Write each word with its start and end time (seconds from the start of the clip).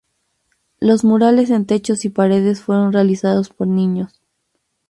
Los 0.79 1.03
murales 1.03 1.51
en 1.51 1.67
techos 1.67 2.05
y 2.05 2.09
paredes 2.09 2.59
fueron 2.59 2.91
realizados 2.91 3.49
por 3.49 3.67
niños. 3.67 4.19